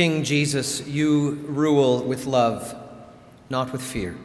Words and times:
King 0.00 0.24
Jesus, 0.24 0.88
you 0.88 1.32
rule 1.46 2.02
with 2.02 2.24
love, 2.24 2.74
not 3.50 3.70
with 3.70 3.82
fear. 3.82 4.16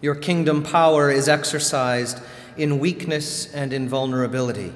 Your 0.00 0.14
kingdom 0.14 0.62
power 0.62 1.10
is 1.10 1.28
exercised 1.28 2.20
in 2.56 2.78
weakness 2.78 3.52
and 3.52 3.72
in 3.72 3.88
vulnerability, 3.88 4.72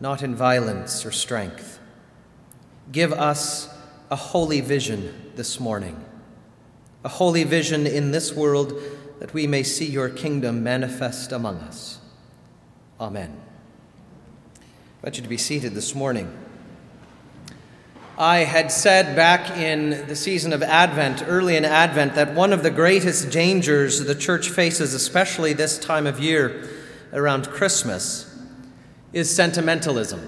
not 0.00 0.22
in 0.22 0.34
violence 0.34 1.04
or 1.04 1.12
strength. 1.12 1.78
Give 2.90 3.12
us 3.12 3.68
a 4.10 4.16
holy 4.16 4.62
vision 4.62 5.30
this 5.36 5.60
morning, 5.60 6.02
a 7.04 7.10
holy 7.10 7.44
vision 7.44 7.86
in 7.86 8.12
this 8.12 8.32
world 8.32 8.80
that 9.18 9.34
we 9.34 9.46
may 9.46 9.62
see 9.62 9.90
your 9.90 10.08
kingdom 10.08 10.62
manifest 10.62 11.32
among 11.32 11.56
us. 11.56 11.98
Amen. 12.98 13.38
I 14.56 14.60
want 15.02 15.18
you 15.18 15.22
to 15.22 15.28
be 15.28 15.36
seated 15.36 15.74
this 15.74 15.94
morning. 15.94 16.34
I 18.20 18.40
had 18.40 18.70
said 18.70 19.16
back 19.16 19.56
in 19.56 20.06
the 20.06 20.14
season 20.14 20.52
of 20.52 20.62
Advent, 20.62 21.24
early 21.26 21.56
in 21.56 21.64
Advent, 21.64 22.16
that 22.16 22.34
one 22.34 22.52
of 22.52 22.62
the 22.62 22.70
greatest 22.70 23.30
dangers 23.30 24.00
the 24.00 24.14
church 24.14 24.50
faces, 24.50 24.92
especially 24.92 25.54
this 25.54 25.78
time 25.78 26.06
of 26.06 26.20
year 26.20 26.68
around 27.14 27.48
Christmas, 27.48 28.38
is 29.14 29.34
sentimentalism. 29.34 30.20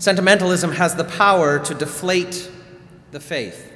Sentimentalism 0.00 0.72
has 0.72 0.96
the 0.96 1.04
power 1.04 1.60
to 1.60 1.72
deflate 1.72 2.50
the 3.12 3.20
faith, 3.20 3.72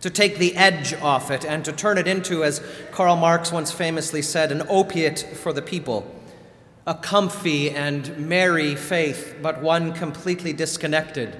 to 0.00 0.08
take 0.08 0.38
the 0.38 0.56
edge 0.56 0.94
off 0.94 1.30
it, 1.30 1.44
and 1.44 1.66
to 1.66 1.72
turn 1.72 1.98
it 1.98 2.08
into, 2.08 2.44
as 2.44 2.62
Karl 2.92 3.16
Marx 3.16 3.52
once 3.52 3.70
famously 3.70 4.22
said, 4.22 4.50
an 4.50 4.62
opiate 4.70 5.18
for 5.18 5.52
the 5.52 5.60
people, 5.60 6.10
a 6.86 6.94
comfy 6.94 7.68
and 7.68 8.16
merry 8.16 8.74
faith, 8.74 9.36
but 9.42 9.60
one 9.60 9.92
completely 9.92 10.54
disconnected 10.54 11.38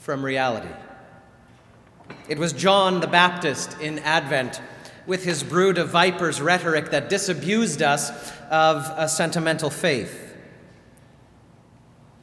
from 0.00 0.24
reality. 0.24 0.72
It 2.28 2.38
was 2.38 2.52
John 2.52 3.00
the 3.00 3.06
Baptist 3.06 3.78
in 3.80 4.00
Advent 4.00 4.60
with 5.06 5.24
his 5.24 5.42
brood 5.42 5.78
of 5.78 5.90
vipers 5.90 6.40
rhetoric 6.40 6.90
that 6.90 7.08
disabused 7.08 7.82
us 7.82 8.10
of 8.50 8.90
a 8.96 9.08
sentimental 9.08 9.70
faith. 9.70 10.34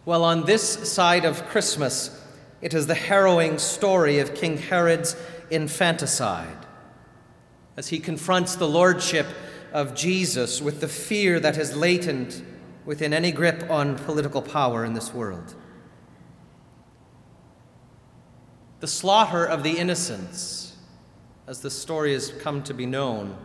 Well, 0.05 0.23
on 0.23 0.45
this 0.45 0.92
side 0.92 1.23
of 1.23 1.45
Christmas, 1.48 2.20
it 2.61 2.73
is 2.73 2.88
the 2.88 2.95
harrowing 2.95 3.59
story 3.59 4.20
of 4.20 4.33
King 4.33 4.58
Herod's 4.58 5.16
infanticide 5.50 6.66
as 7.75 7.89
he 7.89 8.00
confronts 8.00 8.55
the 8.55 8.67
lordship 8.67 9.28
of 9.72 9.94
Jesus 9.94 10.61
with 10.61 10.81
the 10.81 10.88
fear 10.88 11.39
that 11.39 11.58
is 11.58 11.75
latent 11.75 12.42
within 12.86 13.14
any 13.14 13.31
grip 13.31 13.70
on 13.70 13.98
political 13.98 14.42
power 14.42 14.83
in 14.83 14.94
this 14.94 15.14
world. 15.14 15.53
The 18.80 18.88
slaughter 18.88 19.45
of 19.45 19.64
the 19.64 19.78
innocents, 19.78 20.75
as 21.47 21.61
the 21.61 21.72
story 21.72 22.14
has 22.14 22.31
come 22.31 22.61
to 22.64 22.73
be 22.73 22.86
known, 22.86 23.36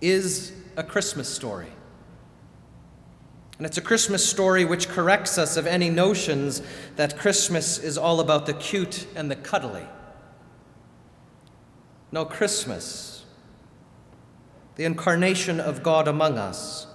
is 0.00 0.52
a 0.76 0.82
Christmas 0.82 1.28
story. 1.28 1.68
And 3.58 3.66
it's 3.66 3.76
a 3.76 3.82
Christmas 3.82 4.26
story 4.26 4.64
which 4.64 4.88
corrects 4.88 5.36
us 5.36 5.58
of 5.58 5.66
any 5.66 5.90
notions 5.90 6.62
that 6.96 7.18
Christmas 7.18 7.76
is 7.76 7.98
all 7.98 8.20
about 8.20 8.46
the 8.46 8.54
cute 8.54 9.06
and 9.14 9.30
the 9.30 9.36
cuddly. 9.36 9.84
No, 12.10 12.24
Christmas, 12.24 13.26
the 14.76 14.84
incarnation 14.86 15.60
of 15.60 15.82
God 15.82 16.08
among 16.08 16.38
us, 16.38 16.86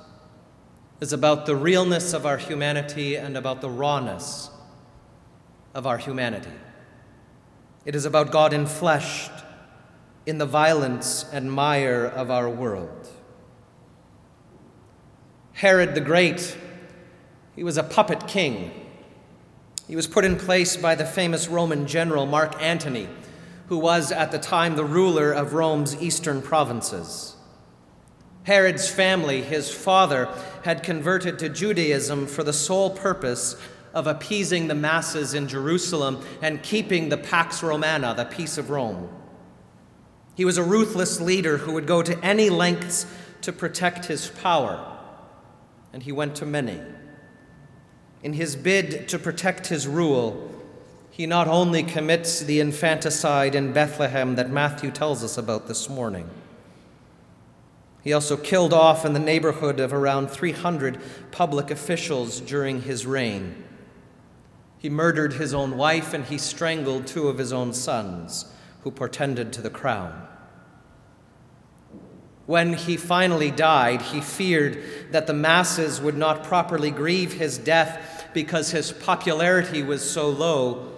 is 0.99 1.13
about 1.13 1.45
the 1.45 1.55
realness 1.55 2.13
of 2.13 2.25
our 2.25 2.38
humanity 2.38 3.16
and 3.16 3.38
about 3.38 3.61
the 3.61 3.69
rawness 3.69 4.49
of 5.75 5.85
our 5.85 5.99
humanity. 5.99 6.49
It 7.86 7.94
is 7.94 8.05
about 8.05 8.31
God 8.31 8.52
enfleshed 8.52 9.44
in 10.25 10.39
the 10.39 10.45
violence 10.47 11.23
and 11.31 11.52
mire 11.52 12.03
of 12.05 12.31
our 12.31 12.50
world. 12.50 13.07
Herod 15.53 15.94
the 15.94 16.01
Great, 16.01 16.57
he 17.56 17.63
was 17.63 17.78
a 17.78 17.84
puppet 17.84 18.28
king. 18.28 18.72
He 19.88 19.95
was 19.95 20.07
put 20.07 20.25
in 20.25 20.35
place 20.35 20.75
by 20.75 20.95
the 20.95 21.06
famous 21.06 21.47
Roman 21.47 21.85
general 21.85 22.25
Mark 22.25 22.59
Antony, 22.59 23.07
who 23.68 23.78
was 23.78 24.12
at 24.12 24.31
the 24.31 24.40
time 24.40 24.75
the 24.75 24.84
ruler 24.84 25.31
of 25.31 25.53
Rome's 25.53 26.01
eastern 26.01 26.41
provinces. 26.41 27.35
Herod's 28.44 28.90
family, 28.90 29.41
his 29.44 29.72
father, 29.72 30.28
had 30.63 30.84
converted 30.84 31.38
to 31.40 31.50
Judaism 31.50 32.25
for 32.25 32.44
the 32.44 32.53
sole 32.53 32.90
purpose 32.90 33.56
of 33.95 34.06
appeasing 34.06 34.67
the 34.67 34.75
masses 34.75 35.33
in 35.33 35.47
Jerusalem 35.47 36.23
and 36.41 36.61
keeping 36.61 37.09
the 37.09 37.17
Pax 37.17 37.63
Romana, 37.63 38.13
the 38.13 38.25
peace 38.25 38.59
of 38.59 38.69
Rome. 38.69 39.09
He 40.35 40.45
was 40.45 40.57
a 40.57 40.63
ruthless 40.63 41.19
leader 41.22 41.57
who 41.57 41.72
would 41.72 41.88
go 41.88 42.03
to 42.03 42.23
any 42.23 42.50
lengths 42.51 43.07
to 43.41 43.53
protect 43.53 44.06
his 44.06 44.28
power 44.29 44.91
and 45.95 46.03
he 46.03 46.11
went 46.11 46.35
to 46.35 46.45
many. 46.45 46.81
In 48.22 48.33
his 48.33 48.57
bid 48.57 49.07
to 49.07 49.17
protect 49.17 49.67
his 49.67 49.88
rule, 49.88 50.51
he 51.09 51.25
not 51.25 51.47
only 51.47 51.83
commits 51.83 52.41
the 52.41 52.59
infanticide 52.59 53.56
in 53.56 53.72
Bethlehem 53.72 54.35
that 54.35 54.50
Matthew 54.50 54.91
tells 54.91 55.23
us 55.23 55.38
about 55.38 55.67
this 55.67 55.88
morning, 55.88 56.29
he 58.03 58.12
also 58.12 58.35
killed 58.35 58.73
off 58.73 59.06
in 59.06 59.13
the 59.13 59.19
neighborhood 59.19 59.79
of 59.79 59.94
around 59.94 60.27
300 60.27 61.00
public 61.31 61.72
officials 61.72 62.41
during 62.41 62.81
his 62.81 63.06
reign. 63.06 63.63
He 64.85 64.90
murdered 64.91 65.34
his 65.34 65.51
own 65.51 65.78
wife 65.78 66.13
and 66.13 66.23
he 66.25 66.38
strangled 66.38 67.07
two 67.07 67.28
of 67.28 67.40
his 67.40 67.51
own 67.51 67.73
sons 67.73 68.46
who 68.84 68.91
portended 68.91 69.51
to 69.53 69.62
the 69.63 69.72
crown. 69.72 70.28
When 72.46 72.73
he 72.73 72.95
finally 72.95 73.50
died, 73.50 74.03
he 74.03 74.22
feared 74.22 74.78
that 75.09 75.25
the 75.25 75.34
masses 75.34 76.00
would 76.00 76.16
not 76.16 76.44
properly 76.44 76.91
grieve 76.91 77.34
his 77.34 77.57
death 77.57 78.28
because 78.31 78.69
his 78.69 78.91
popularity 78.91 79.81
was 79.81 80.07
so 80.07 80.29
low. 80.29 80.91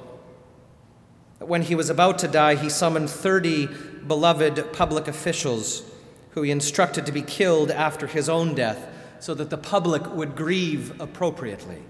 When 1.39 1.61
he 1.61 1.73
was 1.73 1.89
about 1.89 2.19
to 2.19 2.27
die, 2.27 2.55
he 2.55 2.69
summoned 2.69 3.09
30 3.09 3.67
beloved 4.05 4.73
public 4.73 5.07
officials 5.07 5.89
who 6.31 6.41
he 6.41 6.51
instructed 6.51 7.05
to 7.05 7.13
be 7.13 7.21
killed 7.21 7.71
after 7.71 8.05
his 8.05 8.27
own 8.27 8.53
death 8.53 8.85
so 9.21 9.33
that 9.35 9.49
the 9.49 9.57
public 9.57 10.05
would 10.13 10.35
grieve 10.35 10.99
appropriately. 10.99 11.83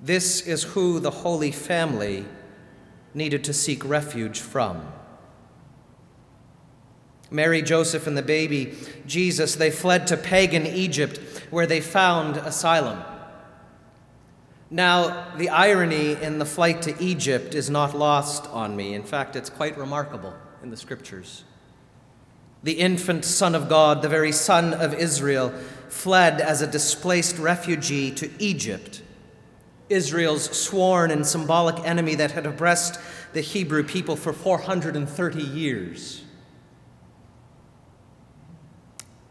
This 0.00 0.40
is 0.40 0.62
who 0.62 1.00
the 1.00 1.10
Holy 1.10 1.50
Family 1.50 2.24
needed 3.14 3.44
to 3.44 3.52
seek 3.52 3.84
refuge 3.84 4.40
from. 4.40 4.92
Mary, 7.30 7.60
Joseph, 7.60 8.06
and 8.06 8.16
the 8.16 8.22
baby, 8.22 8.74
Jesus, 9.06 9.54
they 9.54 9.70
fled 9.70 10.06
to 10.06 10.16
pagan 10.16 10.66
Egypt 10.66 11.18
where 11.50 11.66
they 11.66 11.80
found 11.80 12.36
asylum. 12.38 13.02
Now, 14.70 15.34
the 15.36 15.48
irony 15.48 16.12
in 16.12 16.38
the 16.38 16.44
flight 16.44 16.82
to 16.82 17.02
Egypt 17.02 17.54
is 17.54 17.68
not 17.70 17.96
lost 17.96 18.46
on 18.48 18.76
me. 18.76 18.94
In 18.94 19.02
fact, 19.02 19.36
it's 19.36 19.50
quite 19.50 19.78
remarkable 19.78 20.34
in 20.62 20.70
the 20.70 20.76
scriptures. 20.76 21.44
The 22.62 22.72
infant 22.72 23.24
Son 23.24 23.54
of 23.54 23.68
God, 23.68 24.02
the 24.02 24.08
very 24.08 24.32
Son 24.32 24.74
of 24.74 24.92
Israel, 24.92 25.50
fled 25.88 26.40
as 26.40 26.60
a 26.60 26.66
displaced 26.66 27.38
refugee 27.38 28.10
to 28.12 28.30
Egypt, 28.38 29.02
Israel's 29.88 30.44
sworn 30.56 31.10
and 31.10 31.26
symbolic 31.26 31.84
enemy 31.84 32.14
that 32.16 32.32
had 32.32 32.46
oppressed 32.46 33.00
the 33.32 33.40
Hebrew 33.40 33.82
people 33.82 34.16
for 34.16 34.32
430 34.32 35.42
years. 35.42 36.22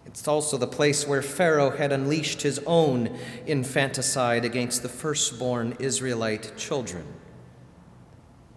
It's 0.06 0.28
also 0.28 0.58
the 0.58 0.68
place 0.68 1.08
where 1.08 1.22
Pharaoh 1.22 1.70
had 1.70 1.92
unleashed 1.92 2.42
his 2.42 2.60
own 2.66 3.18
infanticide 3.46 4.46
against 4.46 4.82
the 4.82 4.90
firstborn 4.90 5.76
Israelite 5.80 6.58
children. 6.58 7.06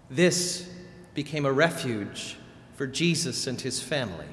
This 0.08 0.68
became 1.14 1.44
a 1.44 1.52
refuge 1.52 2.36
for 2.76 2.86
Jesus 2.86 3.46
and 3.46 3.60
his 3.60 3.82
family. 3.82 4.26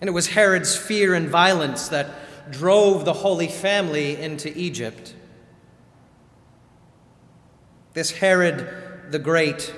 And 0.00 0.08
it 0.08 0.12
was 0.12 0.28
Herod's 0.28 0.76
fear 0.76 1.14
and 1.14 1.28
violence 1.28 1.88
that 1.88 2.52
drove 2.52 3.04
the 3.04 3.12
Holy 3.12 3.48
Family 3.48 4.16
into 4.16 4.56
Egypt. 4.56 5.14
This 7.92 8.10
Herod 8.10 8.68
the 9.10 9.18
Great 9.18 9.74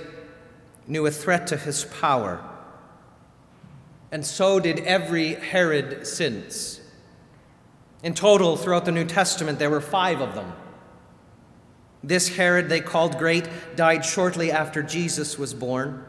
knew 0.87 1.07
a 1.07 1.11
threat 1.11 1.47
to 1.49 1.57
his 1.57 1.85
power 1.85 2.43
and 4.15 4.25
so 4.25 4.61
did 4.61 4.79
every 4.79 5.35
Herod 5.35 6.07
since. 6.07 6.81
In 8.05 8.15
total, 8.15 8.57
throughout 8.57 8.85
the 8.85 8.93
New 8.93 9.07
Testament, 9.07 9.59
there 9.59 9.71
were 9.71 9.81
five 9.81 10.21
of 10.21 10.37
them. 10.37 10.53
This 12.05 12.29
Herod 12.37 12.69
they 12.69 12.81
called 12.81 13.19
great 13.19 13.49
died 13.75 14.05
shortly 14.05 14.53
after 14.53 14.85
Jesus 14.85 15.37
was 15.37 15.53
born. 15.53 16.05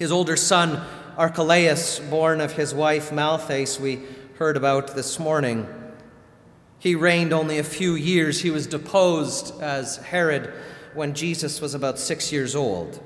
His 0.00 0.10
older 0.10 0.34
son, 0.34 0.84
Archelaus, 1.16 2.00
born 2.00 2.40
of 2.40 2.54
his 2.54 2.74
wife 2.74 3.12
Malthace, 3.12 3.78
we 3.78 4.00
heard 4.38 4.56
about 4.56 4.96
this 4.96 5.20
morning, 5.20 5.68
He 6.82 6.96
reigned 6.96 7.32
only 7.32 7.60
a 7.60 7.62
few 7.62 7.94
years. 7.94 8.40
He 8.40 8.50
was 8.50 8.66
deposed 8.66 9.62
as 9.62 9.98
Herod 9.98 10.52
when 10.94 11.14
Jesus 11.14 11.60
was 11.60 11.74
about 11.74 11.96
six 11.96 12.32
years 12.32 12.56
old. 12.56 13.00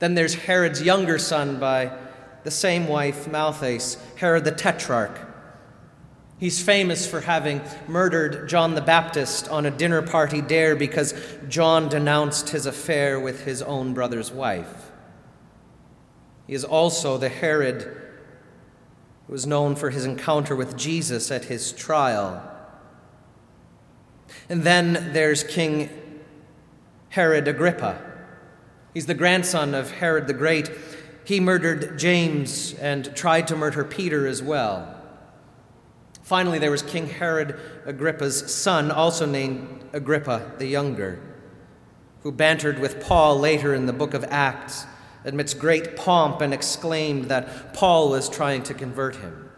Then 0.00 0.14
there's 0.14 0.34
Herod's 0.34 0.82
younger 0.82 1.18
son 1.18 1.58
by 1.58 1.96
the 2.42 2.50
same 2.50 2.88
wife, 2.88 3.26
Malchus, 3.26 3.96
Herod 4.16 4.44
the 4.44 4.52
Tetrarch. 4.52 5.18
He's 6.38 6.62
famous 6.62 7.08
for 7.08 7.22
having 7.22 7.62
murdered 7.88 8.50
John 8.50 8.74
the 8.74 8.82
Baptist 8.82 9.48
on 9.48 9.64
a 9.64 9.70
dinner 9.70 10.02
party 10.02 10.42
dare 10.42 10.76
because 10.76 11.14
John 11.48 11.88
denounced 11.88 12.50
his 12.50 12.66
affair 12.66 13.18
with 13.18 13.46
his 13.46 13.62
own 13.62 13.94
brother's 13.94 14.30
wife. 14.30 14.90
He 16.46 16.52
is 16.52 16.64
also 16.64 17.16
the 17.16 17.30
Herod 17.30 18.03
was 19.28 19.46
known 19.46 19.74
for 19.74 19.90
his 19.90 20.04
encounter 20.04 20.54
with 20.54 20.76
Jesus 20.76 21.30
at 21.30 21.44
his 21.44 21.72
trial. 21.72 22.42
And 24.48 24.62
then 24.62 25.12
there's 25.12 25.42
King 25.42 25.88
Herod 27.08 27.48
Agrippa. 27.48 28.02
He's 28.92 29.06
the 29.06 29.14
grandson 29.14 29.74
of 29.74 29.92
Herod 29.92 30.26
the 30.26 30.34
Great. 30.34 30.70
He 31.24 31.40
murdered 31.40 31.98
James 31.98 32.74
and 32.74 33.14
tried 33.16 33.48
to 33.48 33.56
murder 33.56 33.84
Peter 33.84 34.26
as 34.26 34.42
well. 34.42 34.94
Finally, 36.22 36.58
there 36.58 36.70
was 36.70 36.82
King 36.82 37.08
Herod 37.08 37.58
Agrippa's 37.86 38.54
son, 38.54 38.90
also 38.90 39.26
named 39.26 39.84
Agrippa 39.92 40.52
the 40.58 40.66
Younger, 40.66 41.20
who 42.22 42.32
bantered 42.32 42.78
with 42.78 43.04
Paul 43.04 43.38
later 43.38 43.74
in 43.74 43.86
the 43.86 43.92
book 43.92 44.14
of 44.14 44.24
Acts 44.24 44.86
amidst 45.24 45.58
great 45.58 45.96
pomp 45.96 46.40
and 46.40 46.52
exclaimed 46.52 47.26
that 47.26 47.74
Paul 47.74 48.10
was 48.10 48.28
trying 48.28 48.62
to 48.64 48.74
convert 48.74 49.16
him. 49.16 49.50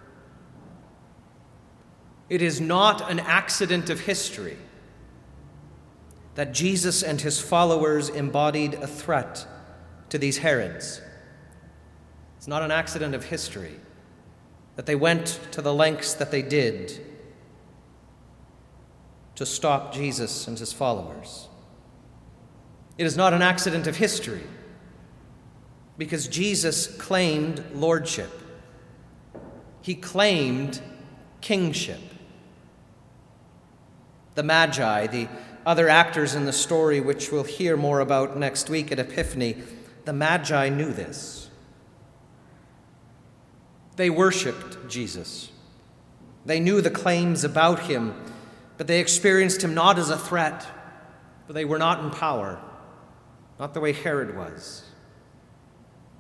It 2.28 2.42
is 2.42 2.60
not 2.60 3.10
an 3.10 3.20
accident 3.20 3.90
of 3.90 4.00
history 4.00 4.56
that 6.34 6.52
Jesus 6.52 7.02
and 7.02 7.20
his 7.20 7.40
followers 7.40 8.08
embodied 8.08 8.74
a 8.74 8.86
threat 8.86 9.46
to 10.10 10.18
these 10.18 10.38
Herods. 10.38 11.00
It's 12.36 12.48
not 12.48 12.62
an 12.62 12.70
accident 12.70 13.14
of 13.14 13.24
history 13.24 13.80
that 14.76 14.86
they 14.86 14.94
went 14.94 15.40
to 15.52 15.62
the 15.62 15.72
lengths 15.72 16.14
that 16.14 16.30
they 16.30 16.42
did 16.42 17.00
to 19.34 19.46
stop 19.46 19.92
Jesus 19.92 20.46
and 20.46 20.58
his 20.58 20.72
followers. 20.72 21.48
It 22.98 23.06
is 23.06 23.16
not 23.16 23.32
an 23.32 23.42
accident 23.42 23.86
of 23.86 23.96
history 23.96 24.44
because 25.98 26.28
Jesus 26.28 26.86
claimed 26.96 27.64
lordship, 27.74 28.30
he 29.82 29.94
claimed 29.94 30.80
kingship. 31.40 32.00
The 34.34 34.42
Magi, 34.42 35.06
the 35.06 35.28
other 35.64 35.88
actors 35.88 36.34
in 36.34 36.44
the 36.44 36.52
story, 36.52 37.00
which 37.00 37.32
we'll 37.32 37.44
hear 37.44 37.76
more 37.76 38.00
about 38.00 38.36
next 38.36 38.68
week 38.68 38.92
at 38.92 38.98
Epiphany, 38.98 39.56
the 40.04 40.12
Magi 40.12 40.68
knew 40.68 40.92
this. 40.92 41.50
They 43.96 44.10
worshiped 44.10 44.88
Jesus. 44.88 45.50
They 46.44 46.60
knew 46.60 46.80
the 46.80 46.90
claims 46.90 47.42
about 47.42 47.80
him, 47.80 48.14
but 48.76 48.86
they 48.86 49.00
experienced 49.00 49.62
him 49.62 49.74
not 49.74 49.98
as 49.98 50.10
a 50.10 50.18
threat, 50.18 50.66
but 51.46 51.54
they 51.54 51.64
were 51.64 51.78
not 51.78 52.04
in 52.04 52.10
power, 52.10 52.60
not 53.58 53.74
the 53.74 53.80
way 53.80 53.92
Herod 53.92 54.36
was. 54.36 54.85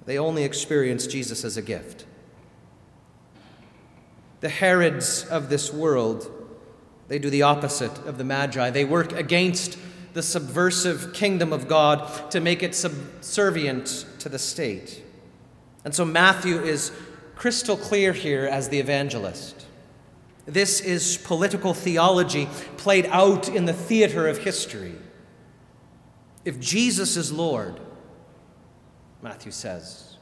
They 0.06 0.18
only 0.18 0.44
experience 0.44 1.06
Jesus 1.06 1.44
as 1.44 1.56
a 1.56 1.62
gift. 1.62 2.06
The 4.40 4.48
Herods 4.48 5.24
of 5.24 5.48
this 5.48 5.72
world, 5.72 6.30
they 7.08 7.18
do 7.18 7.28
the 7.28 7.42
opposite 7.42 7.98
of 8.06 8.16
the 8.16 8.24
Magi. 8.24 8.70
They 8.70 8.84
work 8.84 9.12
against 9.12 9.76
the 10.12 10.22
subversive 10.22 11.12
kingdom 11.12 11.52
of 11.52 11.68
God 11.68 12.30
to 12.30 12.40
make 12.40 12.62
it 12.62 12.74
subservient 12.74 14.06
to 14.20 14.28
the 14.28 14.38
state. 14.38 15.02
And 15.84 15.94
so 15.94 16.04
Matthew 16.04 16.62
is 16.62 16.92
crystal 17.34 17.76
clear 17.76 18.12
here 18.12 18.46
as 18.46 18.68
the 18.68 18.80
evangelist. 18.80 19.66
This 20.46 20.80
is 20.80 21.18
political 21.18 21.74
theology 21.74 22.48
played 22.76 23.06
out 23.06 23.48
in 23.48 23.64
the 23.64 23.72
theater 23.72 24.28
of 24.28 24.38
history. 24.38 24.94
If 26.44 26.60
Jesus 26.60 27.16
is 27.16 27.32
Lord, 27.32 27.80
Matthew 29.22 29.52
says. 29.52 30.16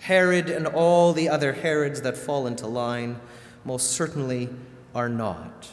Herod 0.00 0.48
and 0.48 0.66
all 0.66 1.12
the 1.12 1.28
other 1.28 1.52
Herods 1.52 2.00
that 2.02 2.16
fall 2.16 2.46
into 2.46 2.66
line 2.66 3.20
most 3.64 3.90
certainly 3.92 4.48
are 4.94 5.08
not. 5.08 5.68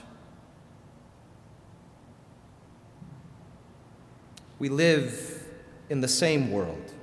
We 4.60 4.70
live 4.70 5.46
in 5.90 6.02
the 6.02 6.08
same 6.08 6.52
world. 6.52 6.94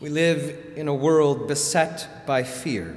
We 0.00 0.08
live 0.08 0.72
in 0.76 0.88
a 0.88 0.94
world 0.94 1.46
beset 1.46 2.26
by 2.26 2.42
fear. 2.42 2.96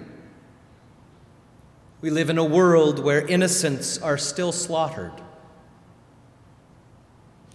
We 2.01 2.09
live 2.09 2.29
in 2.29 2.37
a 2.37 2.43
world 2.43 2.99
where 2.99 3.25
innocents 3.25 3.97
are 3.97 4.17
still 4.17 4.51
slaughtered 4.51 5.13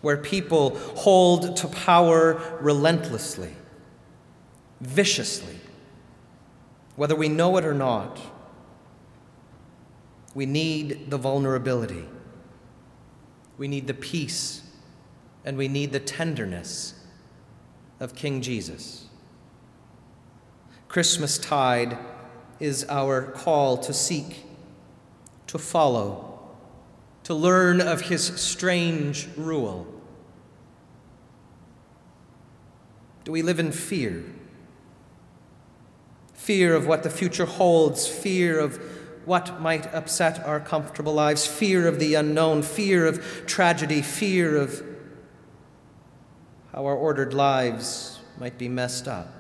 where 0.01 0.17
people 0.17 0.79
hold 0.97 1.57
to 1.57 1.69
power 1.69 2.59
relentlessly, 2.61 3.55
viciously, 4.81 5.57
whether 6.97 7.15
we 7.15 7.29
know 7.29 7.57
it 7.57 7.65
or 7.65 7.75
not. 7.75 8.19
We 10.35 10.47
need 10.47 11.11
the 11.11 11.19
vulnerability. 11.19 12.05
We 13.59 13.69
need 13.69 13.87
the 13.87 13.95
peace 13.95 14.63
and 15.45 15.57
we 15.57 15.69
need 15.69 15.93
the 15.93 16.01
tenderness 16.01 16.95
of 17.99 18.15
King 18.15 18.41
Jesus. 18.41 19.07
Christmas 20.89 21.39
tide 21.39 21.99
is 22.59 22.85
our 22.89 23.23
call 23.23 23.77
to 23.79 23.93
seek, 23.93 24.45
to 25.47 25.59
follow, 25.59 26.30
to 27.31 27.35
learn 27.37 27.81
of 27.81 28.01
his 28.01 28.25
strange 28.41 29.29
rule? 29.37 29.87
Do 33.23 33.31
we 33.31 33.43
live 33.43 33.61
in 33.61 33.71
fear? 33.71 34.25
Fear 36.35 36.75
of 36.75 36.89
what 36.89 37.05
the 37.05 37.09
future 37.09 37.45
holds, 37.45 38.09
fear 38.09 38.59
of 38.59 38.79
what 39.27 39.61
might 39.61 39.87
upset 39.95 40.45
our 40.45 40.59
comfortable 40.59 41.15
lives, 41.15 41.47
fear 41.47 41.87
of 41.87 42.01
the 42.01 42.17
unknown, 42.17 42.63
fear 42.63 43.07
of 43.07 43.25
tragedy, 43.47 44.03
fear 44.03 44.57
of 44.57 44.83
how 46.73 46.85
our 46.85 46.97
ordered 46.97 47.33
lives 47.33 48.19
might 48.41 48.59
be 48.59 48.69
messed 48.69 49.07
up. 49.07 49.33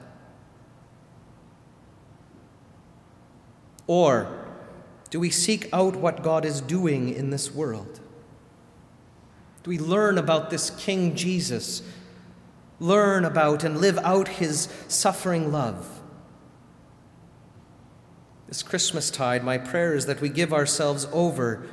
Or 3.89 4.40
do 5.11 5.19
we 5.19 5.31
seek 5.31 5.69
out 5.73 5.97
what 5.97 6.23
God 6.23 6.45
is 6.45 6.61
doing 6.61 7.13
in 7.13 7.31
this 7.31 7.53
world? 7.53 8.01
Do 9.63 9.71
we 9.71 9.79
learn 9.79 10.17
about 10.17 10.51
this 10.51 10.71
King 10.71 11.17
Jesus? 11.17 11.83
Learn 12.79 13.25
about 13.25 13.65
and 13.65 13.81
live 13.81 13.99
out 13.99 14.29
his 14.29 14.69
suffering 14.89 15.53
love? 15.53 16.01
This 18.47 18.63
Christmas 18.63 19.11
tide, 19.11 19.45
my 19.45 19.59
prayer 19.59 19.95
is 19.95 20.07
that 20.07 20.21
we 20.21 20.29
give 20.29 20.53
ourselves 20.53 21.07
over 21.13 21.67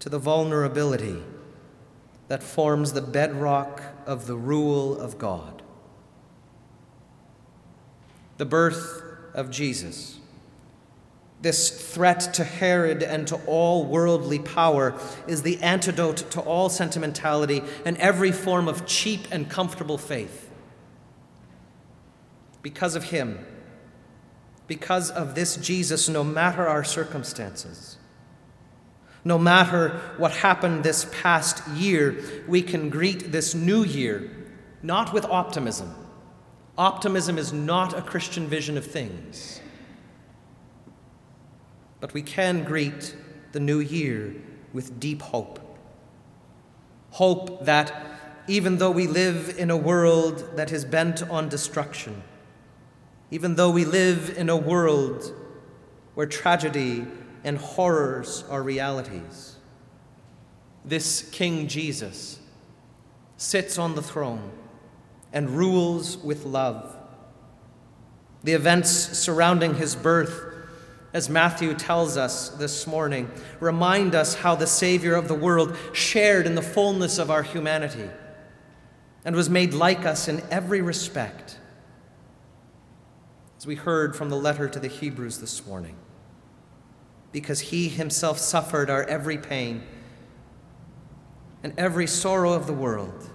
to 0.00 0.08
the 0.08 0.18
vulnerability 0.18 1.22
that 2.28 2.42
forms 2.42 2.92
the 2.92 3.02
bedrock 3.02 3.82
of 4.06 4.26
the 4.26 4.36
rule 4.36 4.98
of 4.98 5.18
God. 5.18 5.62
The 8.38 8.46
birth 8.46 9.02
of 9.34 9.50
Jesus 9.50 10.18
this 11.42 11.92
threat 11.92 12.32
to 12.34 12.44
Herod 12.44 13.02
and 13.02 13.26
to 13.28 13.36
all 13.46 13.84
worldly 13.84 14.38
power 14.38 14.98
is 15.26 15.42
the 15.42 15.60
antidote 15.60 16.30
to 16.30 16.40
all 16.40 16.68
sentimentality 16.68 17.62
and 17.84 17.96
every 17.98 18.32
form 18.32 18.68
of 18.68 18.86
cheap 18.86 19.26
and 19.30 19.50
comfortable 19.50 19.98
faith. 19.98 20.48
Because 22.62 22.94
of 22.94 23.04
him, 23.04 23.44
because 24.68 25.10
of 25.10 25.34
this 25.34 25.56
Jesus, 25.56 26.08
no 26.08 26.22
matter 26.22 26.66
our 26.66 26.84
circumstances, 26.84 27.98
no 29.24 29.38
matter 29.38 30.00
what 30.16 30.32
happened 30.32 30.84
this 30.84 31.06
past 31.12 31.66
year, 31.68 32.44
we 32.46 32.62
can 32.62 32.88
greet 32.88 33.32
this 33.32 33.54
new 33.54 33.84
year 33.84 34.30
not 34.82 35.12
with 35.12 35.24
optimism. 35.24 35.94
Optimism 36.76 37.38
is 37.38 37.52
not 37.52 37.96
a 37.96 38.02
Christian 38.02 38.46
vision 38.48 38.76
of 38.76 38.84
things. 38.84 39.60
But 42.02 42.14
we 42.14 42.22
can 42.22 42.64
greet 42.64 43.14
the 43.52 43.60
new 43.60 43.78
year 43.78 44.34
with 44.72 44.98
deep 44.98 45.22
hope. 45.22 45.60
Hope 47.10 47.64
that 47.64 48.18
even 48.48 48.78
though 48.78 48.90
we 48.90 49.06
live 49.06 49.54
in 49.56 49.70
a 49.70 49.76
world 49.76 50.56
that 50.56 50.72
is 50.72 50.84
bent 50.84 51.22
on 51.30 51.48
destruction, 51.48 52.24
even 53.30 53.54
though 53.54 53.70
we 53.70 53.84
live 53.84 54.36
in 54.36 54.48
a 54.48 54.56
world 54.56 55.32
where 56.14 56.26
tragedy 56.26 57.06
and 57.44 57.56
horrors 57.56 58.42
are 58.50 58.64
realities. 58.64 59.54
This 60.84 61.22
King 61.30 61.68
Jesus 61.68 62.40
sits 63.36 63.78
on 63.78 63.94
the 63.94 64.02
throne 64.02 64.50
and 65.32 65.50
rules 65.50 66.16
with 66.18 66.44
love. 66.44 66.96
The 68.42 68.54
events 68.54 68.90
surrounding 68.90 69.76
his 69.76 69.94
birth, 69.94 70.51
as 71.12 71.28
Matthew 71.28 71.74
tells 71.74 72.16
us 72.16 72.48
this 72.50 72.86
morning, 72.86 73.30
remind 73.60 74.14
us 74.14 74.34
how 74.34 74.54
the 74.54 74.66
Savior 74.66 75.14
of 75.14 75.28
the 75.28 75.34
world 75.34 75.76
shared 75.92 76.46
in 76.46 76.54
the 76.54 76.62
fullness 76.62 77.18
of 77.18 77.30
our 77.30 77.42
humanity 77.42 78.08
and 79.24 79.36
was 79.36 79.50
made 79.50 79.74
like 79.74 80.06
us 80.06 80.26
in 80.26 80.42
every 80.50 80.80
respect. 80.80 81.58
As 83.58 83.66
we 83.66 83.74
heard 83.74 84.16
from 84.16 84.30
the 84.30 84.36
letter 84.36 84.68
to 84.68 84.80
the 84.80 84.88
Hebrews 84.88 85.38
this 85.38 85.66
morning, 85.66 85.96
because 87.30 87.60
he 87.60 87.88
himself 87.88 88.38
suffered 88.38 88.88
our 88.90 89.04
every 89.04 89.38
pain 89.38 89.82
and 91.62 91.74
every 91.78 92.06
sorrow 92.06 92.54
of 92.54 92.66
the 92.66 92.72
world, 92.72 93.30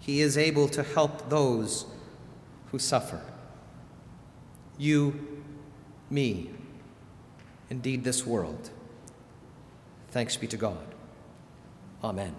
he 0.00 0.20
is 0.20 0.36
able 0.36 0.68
to 0.68 0.82
help 0.82 1.28
those 1.28 1.86
who 2.72 2.78
suffer. 2.78 3.22
You, 4.76 5.42
me, 6.10 6.50
indeed 7.72 8.04
this 8.04 8.26
world. 8.26 8.68
Thanks 10.10 10.36
be 10.36 10.46
to 10.48 10.58
God. 10.58 10.94
Amen. 12.04 12.34